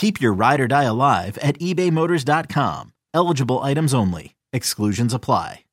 [0.00, 2.94] Keep your ride or die alive at ebaymotors.com.
[3.12, 4.34] Eligible items only.
[4.50, 5.66] Exclusions apply.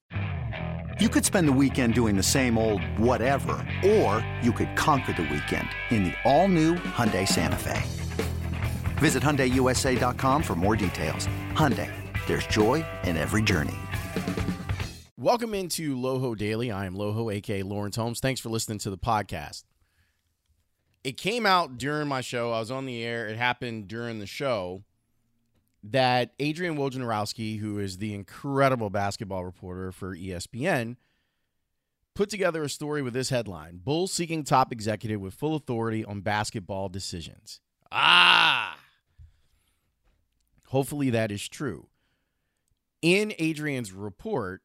[1.00, 5.22] You could spend the weekend doing the same old whatever, or you could conquer the
[5.22, 7.82] weekend in the all-new Hyundai Santa Fe.
[8.98, 11.30] Visit HyundaiUSA.com for more details.
[11.54, 11.90] Hyundai,
[12.28, 13.78] there's joy in every journey.
[15.18, 16.70] Welcome into Loho Daily.
[16.70, 18.20] I am Loho, aka Lawrence Holmes.
[18.20, 19.64] Thanks for listening to the podcast.
[21.08, 22.52] It came out during my show.
[22.52, 23.30] I was on the air.
[23.30, 24.84] It happened during the show
[25.82, 30.98] that Adrian Wojnarowski, who is the incredible basketball reporter for ESPN,
[32.14, 36.20] put together a story with this headline Bulls seeking top executive with full authority on
[36.20, 37.62] basketball decisions.
[37.90, 38.78] Ah!
[40.66, 41.88] Hopefully that is true.
[43.02, 44.62] In Adrian's report,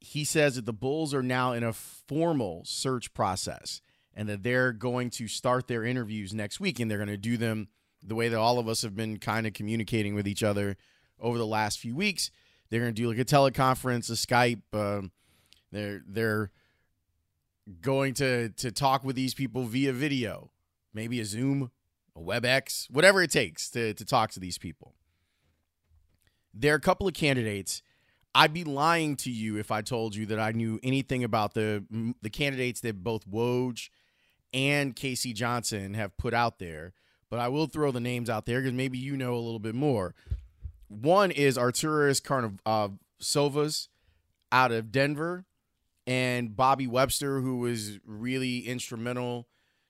[0.00, 3.82] he says that the Bulls are now in a formal search process
[4.16, 7.36] and that they're going to start their interviews next week and they're going to do
[7.36, 7.68] them
[8.02, 10.76] the way that all of us have been kind of communicating with each other
[11.20, 12.30] over the last few weeks.
[12.70, 14.62] They're going to do like a teleconference, a Skype.
[14.72, 15.12] Um,
[15.70, 16.50] they're they're
[17.80, 20.50] going to to talk with these people via video,
[20.94, 21.70] maybe a Zoom,
[22.16, 24.94] a WebEx, whatever it takes to to talk to these people.
[26.54, 27.82] There are a couple of candidates.
[28.34, 31.84] I'd be lying to you if I told you that I knew anything about the
[32.22, 33.88] the candidates that both Woj
[34.52, 35.32] and K.C.
[35.32, 36.92] Johnson have put out there
[37.30, 39.74] but I will throw the names out there because maybe you know a little bit
[39.74, 40.14] more.
[40.88, 42.88] One is Arturas Karnisovas uh,
[43.20, 43.88] Sovas
[44.52, 45.44] out of Denver,
[46.06, 49.48] and Bobby Webster, who was really instrumental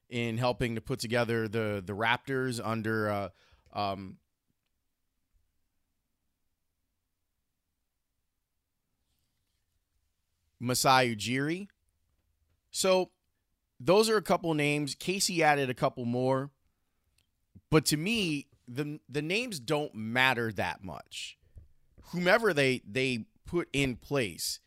[0.08, 3.28] in helping to put together the the Raptors under uh,
[3.72, 4.16] um,
[10.58, 11.68] Masai Ujiri.
[12.70, 13.10] So
[13.78, 14.94] those are a couple names.
[14.94, 15.42] K.C.
[15.42, 16.50] added a couple more.
[17.70, 21.36] But to me, the the names don't matter that much.
[22.12, 24.60] Whomever they they put in place,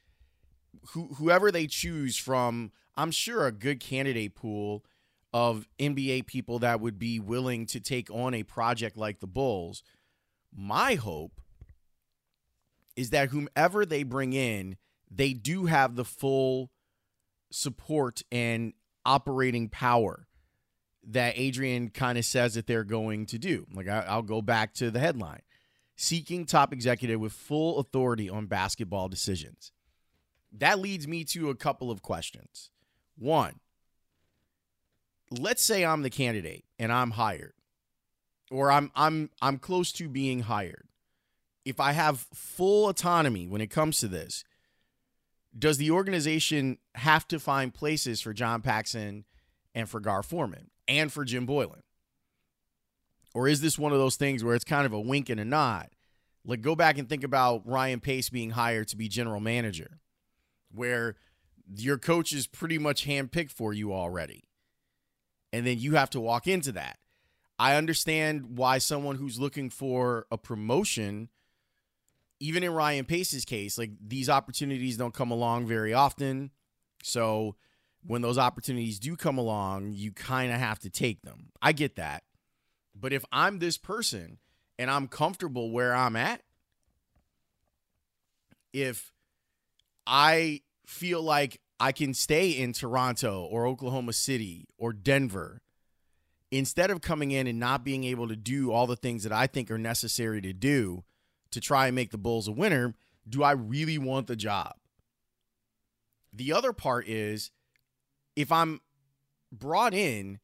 [0.91, 4.85] who, whoever they choose from, I'm sure a good candidate pool
[5.33, 9.83] of NBA people that would be willing to take on a project like the Bulls.
[10.55, 11.39] My hope
[12.95, 14.75] is that whomever they bring in,
[15.09, 16.71] they do have the full
[17.51, 18.73] support and
[19.05, 20.27] operating power
[21.07, 23.65] that Adrian kind of says that they're going to do.
[23.73, 25.41] Like, I, will go back to the headline
[25.95, 29.73] seeking top executive with full authority on basketball decisions.
[30.51, 32.69] That leads me to a couple of questions.
[33.17, 33.59] One,
[35.29, 37.53] let's say I'm the candidate and I'm hired
[38.49, 40.87] or I'm I'm I'm close to being hired.
[41.65, 44.45] If I have full autonomy when it comes to this,
[45.57, 49.25] does the organization have to find places for John Paxson
[49.73, 50.69] and for Gar Forman?
[50.89, 51.83] and for Jim Boylen?
[53.33, 55.45] Or is this one of those things where it's kind of a wink and a
[55.45, 55.89] nod?
[56.43, 59.99] Like, go back and think about Ryan Pace being hired to be general manager,
[60.71, 61.15] where
[61.75, 64.45] your coach is pretty much handpicked for you already.
[65.53, 66.97] And then you have to walk into that.
[67.59, 71.29] I understand why someone who's looking for a promotion,
[72.39, 76.51] even in Ryan Pace's case, like these opportunities don't come along very often.
[77.03, 77.55] So
[78.05, 81.49] when those opportunities do come along, you kind of have to take them.
[81.61, 82.23] I get that.
[82.95, 84.37] But if I'm this person
[84.77, 86.41] and I'm comfortable where I'm at,
[88.71, 89.13] if
[90.07, 95.61] I feel like I can stay in Toronto or Oklahoma City or Denver,
[96.51, 99.47] instead of coming in and not being able to do all the things that I
[99.47, 101.03] think are necessary to do
[101.51, 102.95] to try and make the Bulls a winner,
[103.27, 104.75] do I really want the job?
[106.33, 107.51] The other part is
[108.35, 108.81] if I'm
[109.51, 110.39] brought in,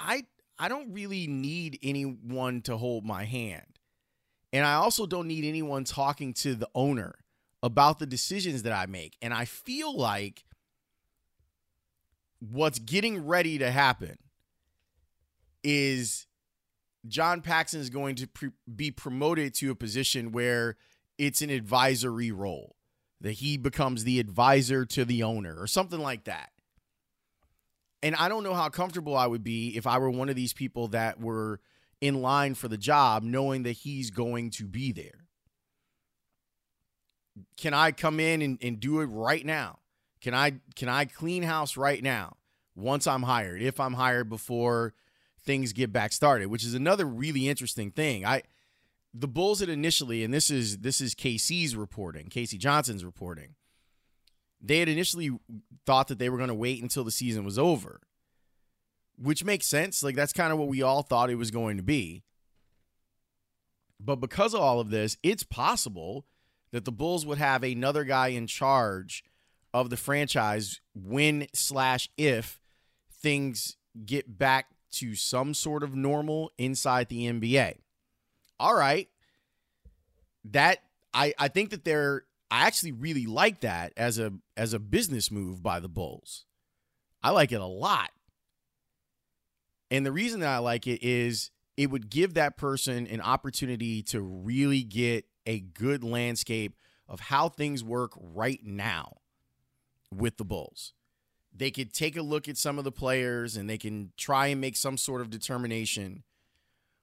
[0.00, 0.24] I
[0.58, 3.78] I don't really need anyone to hold my hand.
[4.52, 7.14] And I also don't need anyone talking to the owner
[7.62, 9.16] about the decisions that I make.
[9.22, 10.44] And I feel like
[12.38, 14.16] what's getting ready to happen
[15.64, 16.26] is
[17.06, 20.76] John Paxson is going to pre- be promoted to a position where
[21.18, 22.76] it's an advisory role,
[23.20, 26.50] that he becomes the advisor to the owner or something like that.
[28.02, 30.52] And I don't know how comfortable I would be if I were one of these
[30.52, 31.60] people that were
[32.00, 35.26] in line for the job, knowing that he's going to be there.
[37.56, 39.78] Can I come in and, and do it right now?
[40.20, 42.36] Can I can I clean house right now
[42.74, 43.62] once I'm hired?
[43.62, 44.94] If I'm hired before
[45.44, 48.24] things get back started, which is another really interesting thing.
[48.24, 48.42] I
[49.14, 52.56] the Bulls had initially, and this is this is KC's reporting, K.C.
[52.56, 53.54] Johnson's reporting.
[54.60, 55.30] They had initially
[55.84, 58.00] thought that they were going to wait until the season was over,
[59.16, 60.02] which makes sense.
[60.02, 62.22] Like that's kind of what we all thought it was going to be.
[63.98, 66.26] But because of all of this, it's possible
[66.72, 69.22] that the Bulls would have another guy in charge
[69.74, 72.60] of the franchise when slash if
[73.12, 77.76] things get back to some sort of normal inside the NBA.
[78.58, 79.08] All right.
[80.44, 80.78] That
[81.14, 85.30] I I think that they're I actually really like that as a as a business
[85.30, 86.44] move by the Bulls.
[87.22, 88.10] I like it a lot.
[89.90, 94.02] And the reason that I like it is it would give that person an opportunity
[94.04, 96.76] to really get a good landscape
[97.08, 99.18] of how things work right now
[100.14, 100.92] with the Bulls
[101.54, 104.60] they could take a look at some of the players and they can try and
[104.60, 106.22] make some sort of determination.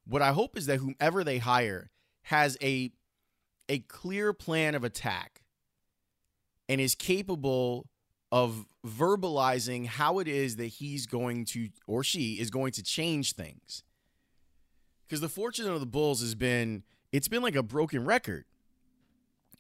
[0.06, 1.92] What I hope is that whomever they hire
[2.24, 2.92] has a
[3.68, 5.44] a clear plan of attack
[6.68, 7.88] and is capable
[8.32, 13.34] of verbalizing how it is that he's going to or she is going to change
[13.34, 13.84] things.
[15.06, 18.46] Because the fortune of the Bulls has been it's been like a broken record.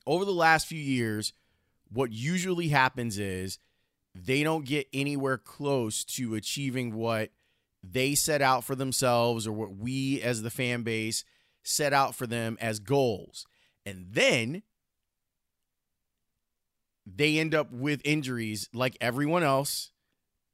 [0.07, 1.33] Over the last few years,
[1.91, 3.59] what usually happens is
[4.25, 7.31] they don't get anywhere close to achieving what
[7.83, 11.23] they set out for themselves or what we as the fan base
[11.63, 13.45] set out for them as goals.
[13.85, 14.63] And then
[17.05, 19.91] they end up with injuries like everyone else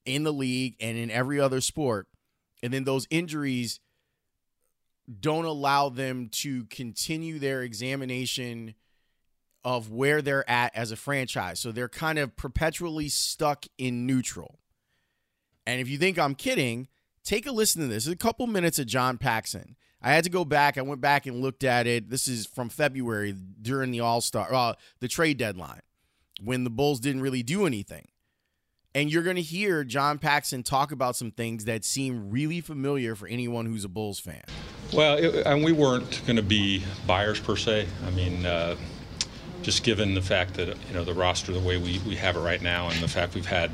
[0.06, 2.08] in the league and in every other sport.
[2.62, 3.80] And then those injuries
[5.20, 8.76] don't allow them to continue their examination
[9.66, 11.60] of where they're at as a franchise.
[11.60, 14.60] So they're kind of perpetually stuck in neutral.
[15.66, 16.88] And if you think I'm kidding,
[17.24, 18.06] take a listen to this.
[18.06, 19.76] It's a couple minutes of John Paxson.
[20.04, 20.78] I had to go back.
[20.78, 22.12] I went back and looked at it.
[22.12, 25.82] This is from February during the All Star, uh, the trade deadline,
[26.44, 28.08] when the Bulls didn't really do anything.
[28.94, 33.16] And you're going to hear John Paxson talk about some things that seem really familiar
[33.16, 34.44] for anyone who's a Bulls fan.
[34.94, 37.88] Well, it, and we weren't going to be buyers per se.
[38.06, 38.78] I mean, uh,
[39.66, 42.40] just given the fact that you know the roster the way we, we have it
[42.40, 43.72] right now and the fact we've had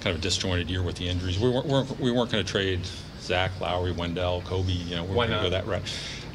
[0.00, 2.50] kind of a disjointed year with the injuries, we weren't, weren't we weren't going to
[2.50, 2.80] trade
[3.20, 4.86] Zach, Lauri, Wendell, Coby.
[4.86, 5.82] You know, we're going to go that route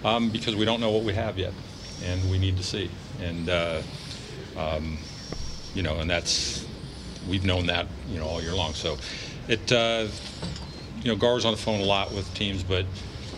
[0.03, 1.53] um, because we don't know what we have yet,
[2.03, 2.91] and we need to see.
[3.21, 3.81] And uh,
[4.57, 4.97] um,
[5.73, 6.67] you know, and that's
[7.29, 8.73] we've known that you know all year long.
[8.73, 8.97] So
[9.47, 10.07] it uh,
[11.01, 12.85] you know Gar's on the phone a lot with teams, but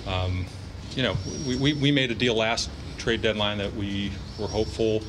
[0.07, 0.47] um,
[0.95, 1.15] you know
[1.47, 5.03] we, we, we made a deal last trade deadline that we were hopeful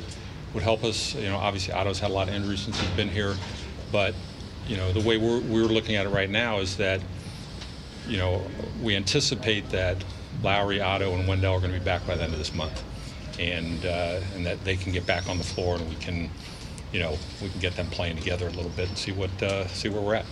[0.54, 1.14] would help us.
[1.14, 3.34] You know, obviously Otto's had a lot of injuries since he's been here,
[3.90, 4.14] but
[4.66, 7.00] you know the way we're we're looking at it right now is that
[8.06, 8.42] you know
[8.82, 10.02] we anticipate that
[10.42, 12.82] Lauri, Otto, and Wendell are going to be back by the end of this month,
[13.38, 16.30] and uh, and that they can get back on the floor and we can,
[16.92, 19.66] you know, we can get them playing together a little bit and see what uh,
[19.68, 20.26] see where we're at.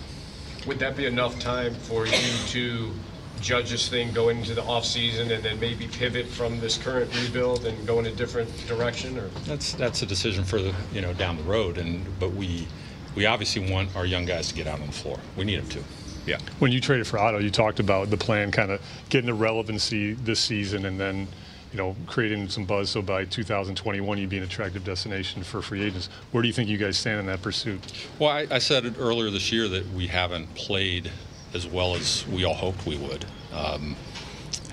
[0.67, 2.91] Would that be enough time for you to
[3.41, 7.13] judge this thing going into the off season and then maybe pivot from this current
[7.21, 9.27] rebuild and go in a different direction or?
[9.45, 12.67] That's that's a decision for the you know down the road and but we
[13.15, 15.19] we obviously want our young guys to get out on the floor.
[15.35, 15.83] We need them to.
[16.25, 16.37] Yeah.
[16.59, 20.13] When you traded for Otto you talked about the plan kind of getting the relevancy
[20.13, 21.27] this season and then
[21.71, 25.81] you know creating some buzz so by 2021 you'd be an attractive destination for free
[25.83, 26.09] agents.
[26.31, 27.81] Where do you think you guys stand in that pursuit?
[28.19, 31.09] Well I, I said earlier this year that we haven't played
[31.53, 33.25] as well as we all hoped we would.
[33.53, 33.95] Um,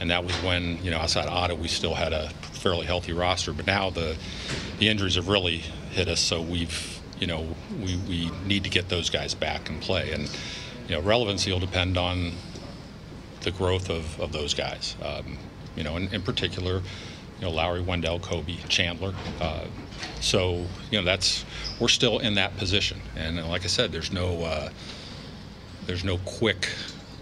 [0.00, 3.52] and that was when, you know, outside Otto, we still had a fairly healthy roster.
[3.52, 4.16] But now the,
[4.78, 5.58] the injuries have really
[5.90, 7.48] hit us, so we've, you know,
[7.80, 10.12] we, we need to get those guys back and play.
[10.12, 10.30] And,
[10.88, 12.32] you know, relevancy will depend on
[13.40, 14.94] the growth of, of those guys.
[15.02, 15.38] Um,
[15.76, 19.14] you know, in, in particular, you know, Lauri, Wendell, Coby, Chandler.
[19.40, 19.64] Uh,
[20.20, 21.44] so, you know, that's,
[21.80, 23.00] we're still in that position.
[23.16, 24.70] And like I said, there's no, uh,
[25.88, 26.68] there's no quick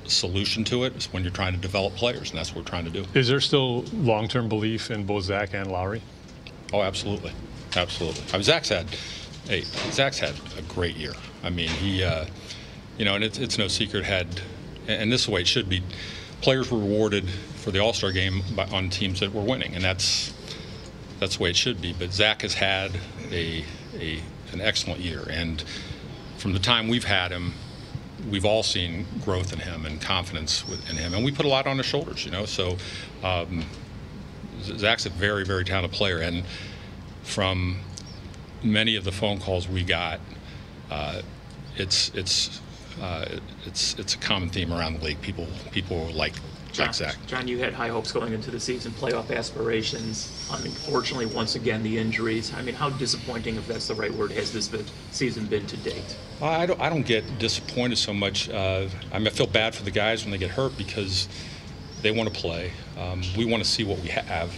[0.06, 0.94] solution to it.
[0.96, 3.06] It's when you're trying to develop players, and that's what we're trying to do.
[3.14, 6.02] Is there still long-term belief in both Zach and Lauri?
[6.73, 7.32] Oh, absolutely.
[7.76, 8.23] absolutely.
[8.30, 8.87] I mean, Zach's had,
[9.49, 11.12] hey, Zach's had a great year.
[11.44, 12.26] I mean, he, uh,
[12.99, 14.26] you know, and it's, it's no secret had,
[14.88, 15.82] and this is the way it should be.
[16.40, 19.82] Players were rewarded for the All Star game by, on teams that were winning, and
[19.82, 20.35] that's
[21.18, 21.94] that's the way it should be.
[21.99, 22.92] But Zach has had
[23.30, 24.20] a, a
[24.52, 25.64] an excellent year, and
[26.37, 27.54] from the time we've had him,
[28.30, 31.66] we've all seen growth in him and confidence in him, and we put a lot
[31.66, 32.44] on his shoulders, you know.
[32.44, 32.76] So
[33.23, 33.64] um,
[34.62, 36.44] Zach's a very, very talented player, and
[37.23, 37.80] from
[38.62, 40.20] many of the phone calls we got,
[40.90, 41.23] uh,
[41.76, 42.61] it's it's
[43.00, 43.26] uh,
[43.66, 45.20] it's it's a common theme around the league.
[45.20, 46.35] People people like
[46.76, 47.16] John, Zach.
[47.26, 50.49] John, you had high hopes going into the season, playoff aspirations.
[50.52, 52.52] Unfortunately, once again, the injuries.
[52.54, 55.76] I mean, how disappointing, if that's the right word, has this been, season been to
[55.78, 56.16] date?
[56.42, 58.49] I don't, I don't get disappointed so much.
[58.50, 61.28] Uh, I, mean, I feel bad for the guys when they get hurt because
[62.02, 62.73] they want to play.
[62.99, 64.54] Um, we want to see what we have.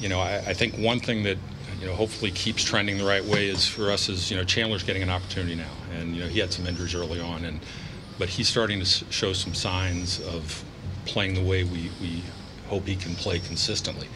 [0.00, 1.38] You know, I, I think one thing that
[1.80, 4.82] you know hopefully keeps trending the right way is for us is you know Chandler's
[4.82, 7.60] getting an opportunity now, and you know he had some injuries early on, and
[8.18, 10.64] but he's starting to show some signs of
[11.06, 12.22] playing the way we, we
[12.68, 14.08] hope he can play consistently.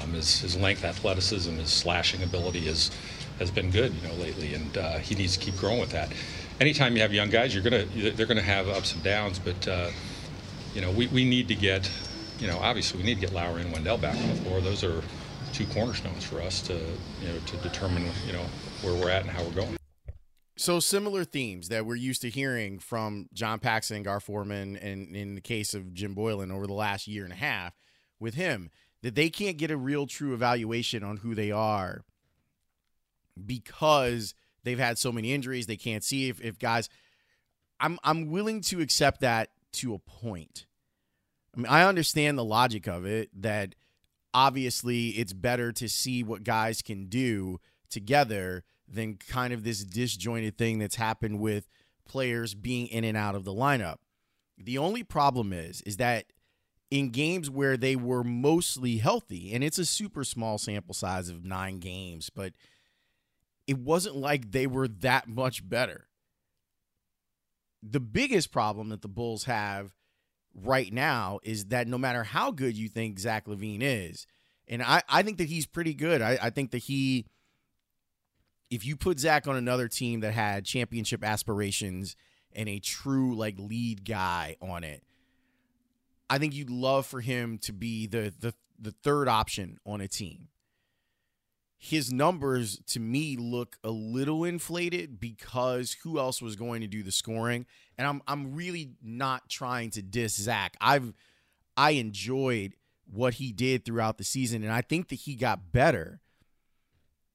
[0.00, 2.90] Um, his, his length, athleticism, his slashing ability has
[3.38, 6.12] has been good, you know, lately, and uh, he needs to keep growing with that.
[6.60, 9.90] Anytime you have young guys, you're gonna they're gonna have ups and downs, but uh,
[10.74, 11.90] you know, we, we need to get,
[12.38, 14.60] you know, obviously we need to get Lauri and Wendell back on the floor.
[14.60, 15.02] Those are
[15.52, 18.44] two cornerstones for us to you know to determine you know
[18.82, 19.79] where we're at and how we're going.
[20.60, 25.34] So similar themes that we're used to hearing from John Paxson, Gar Forman, and in
[25.34, 27.72] the case of Jim Boylen over the last year and a half
[28.18, 28.68] with him,
[29.00, 32.04] that they can't get a real true evaluation on who they are
[33.46, 35.64] because they've had so many injuries.
[35.64, 36.90] They can't see if, if guys
[37.80, 40.66] I'm I'm willing to accept that to a point.
[41.56, 43.76] I mean, I understand the logic of it that
[44.34, 50.58] obviously it's better to see what guys can do together than kind of this disjointed
[50.58, 51.68] thing that's happened with
[52.04, 53.96] players being in and out of the lineup.
[54.58, 56.26] The only problem is is that
[56.90, 61.44] in games where they were mostly healthy, and it's a super small sample size of
[61.44, 62.52] 9 games, but
[63.66, 66.08] it wasn't like they were that much better.
[67.82, 69.94] The biggest problem that the Bulls have
[70.52, 74.26] right now is that no matter how good you think Zach LaVine is,
[74.66, 76.20] and I, I think that he's pretty good.
[76.20, 77.26] I, I think that he
[78.70, 82.14] if you put Zach on another team that had championship aspirations
[82.52, 85.02] and a true like lead guy on it,
[86.28, 90.08] I think you'd love for him to be the the the third option on a
[90.08, 90.48] team.
[91.76, 97.02] His numbers to me look a little inflated because who else was going to do
[97.02, 97.66] the scoring?
[97.98, 100.76] And I'm I'm really not trying to diss Zach.
[100.80, 101.12] I've
[101.76, 102.74] I enjoyed
[103.10, 106.20] what he did throughout the season, and I think that he got better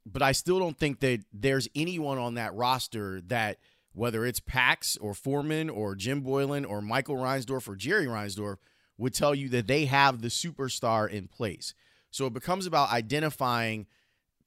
[0.06, 3.58] but I still don't think that there's anyone on that roster that
[3.94, 8.58] whether it's Pax or Forman or Jim Boylen or Michael Reinsdorf or Jerry Reinsdorf
[8.98, 11.74] would tell you that they have the superstar in place.
[12.12, 13.88] So it becomes about identifying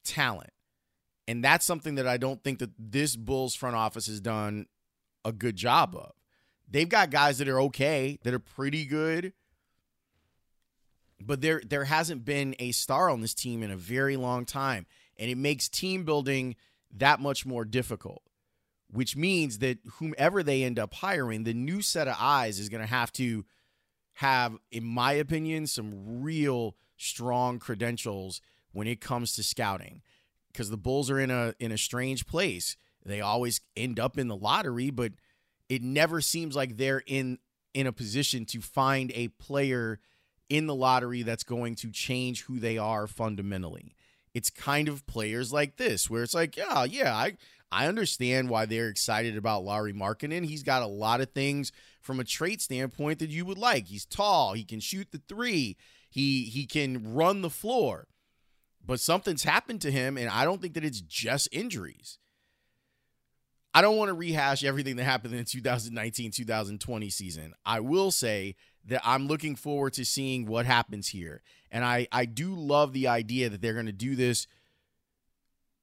[0.05, 0.51] talent.
[1.27, 4.67] And that's something that I don't think that this Bulls front office has done
[5.25, 6.13] a good job of.
[6.71, 9.33] They've got guys that are okay, that are pretty good,
[11.21, 14.87] but there there hasn't been a star on this team in a very long time
[15.19, 16.57] and it makes team building
[16.91, 18.23] that much more difficult
[18.91, 22.81] which means that whomever they end up hiring the new set of eyes is going
[22.81, 23.45] to have to
[24.15, 28.41] have in my opinion some real strong credentials
[28.73, 30.03] when it comes to scouting
[30.53, 32.77] because the bulls are in a in a strange place.
[33.05, 35.13] They always end up in the lottery but
[35.69, 37.39] it never seems like they're in
[37.75, 40.01] in a position to find a player
[40.49, 43.95] in the lottery that's going to change who they are fundamentally
[44.35, 47.37] it's kind of players like this where it's like, yeah, yeah, I
[47.71, 50.47] I understand why they're excited about Lauri Markkanen.
[50.47, 51.71] He's got a lot of things
[52.01, 53.87] from a trait standpoint that you would like.
[53.87, 55.77] He's tall, he can shoot the three,
[56.11, 58.09] he he can run the floor.
[58.85, 62.19] But something's happened to him, and I don't think that it's just injuries.
[63.75, 67.55] I don't want to rehash everything that happened in the 2019 2020 season.
[67.67, 68.57] I will say
[68.89, 71.43] that I'm looking forward to seeing what happens here.
[71.71, 74.47] And I, I do love the idea that they're going to do this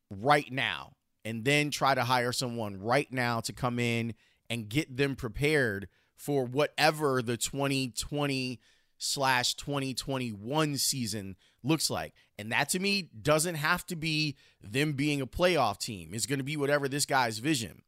[0.10, 0.94] right now
[1.24, 4.14] and then try to hire someone right now to come in
[4.50, 8.60] and get them prepared for whatever the 2020
[8.98, 12.14] slash 2021 season looks like.
[12.40, 16.10] And that to me doesn't have to be them being a playoff team.
[16.14, 17.82] It's going to be whatever this guy's vision.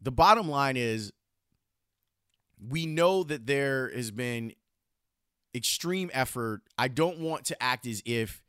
[0.00, 1.12] The bottom line is
[2.58, 4.52] we know that there has been
[5.54, 6.62] extreme effort.
[6.76, 8.42] I don't want to act as if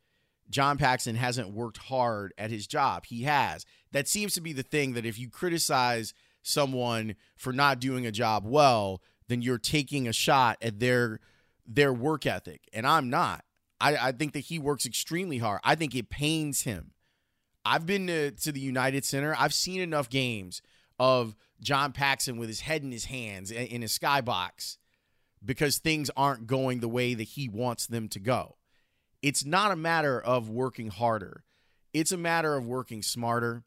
[0.50, 3.06] John Paxson hasn't worked hard at his job.
[3.06, 3.64] He has.
[3.92, 8.12] That seems to be the thing that if you criticize someone for not doing a
[8.12, 11.20] job well, then you're taking a shot at their
[11.66, 12.68] their work ethic.
[12.72, 13.44] And I'm not.
[13.80, 15.60] I, I think that he works extremely hard.
[15.64, 16.92] I think it pains him.
[17.64, 19.34] I've been to, to the United Center.
[19.36, 20.62] I've seen enough games
[20.98, 24.76] of John Paxson with his head in his hands in his skybox
[25.44, 28.56] because things aren't going the way that he wants them to go.
[29.22, 31.44] It's not a matter of working harder.
[31.92, 33.64] It's a matter of working smarter.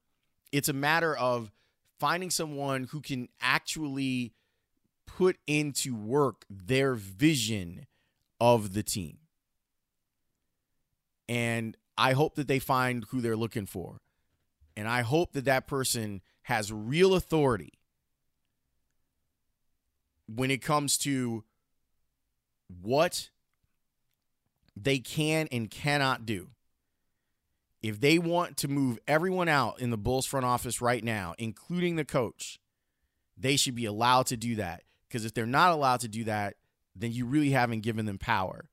[0.51, 1.51] It's a matter of
[1.99, 4.33] finding someone who can actually
[5.05, 7.87] put into work their vision
[8.39, 9.17] of the team.
[11.27, 13.99] And I hope that they find who they're looking for.
[14.77, 17.73] And I hope that that person has real authority
[20.27, 21.43] when it comes to
[22.81, 23.29] what
[24.75, 26.47] they can and cannot do.
[27.83, 31.97] If they want to move everyone out in the Bulls front office right now, including
[31.97, 32.59] the coach,
[33.37, 34.81] they should be allowed to do that.
[35.07, 36.55] Because if they're not allowed to do that,
[36.95, 38.71] then you really haven't given them power.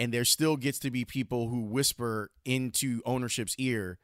[0.00, 4.00] And there still gets to be people who whisper into ownership's ear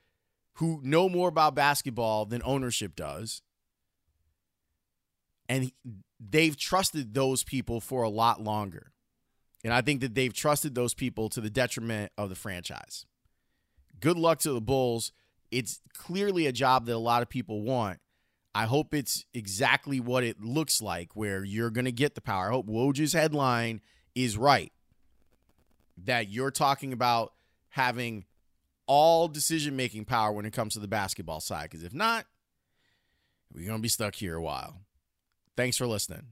[0.55, 3.43] who know more about basketball than ownership does.
[5.49, 5.73] And
[6.19, 8.93] they've trusted those people for a lot longer.
[9.63, 13.07] And I think that they've trusted those people to the detriment of the franchise.
[14.01, 15.13] Good luck to the Bulls.
[15.51, 17.99] It's clearly a job that a lot of people want.
[18.55, 22.49] I hope it's exactly what it looks like, where you're going to get the power.
[22.49, 23.81] I hope Woj's headline
[24.15, 24.73] is right.
[26.05, 27.33] That you're talking about
[27.71, 28.27] having
[28.87, 31.71] all decision making power when it comes to the basketball side.
[31.71, 32.27] Because if not,
[33.53, 34.81] we're going to be stuck here a while.
[35.57, 36.29] Thanks for listening.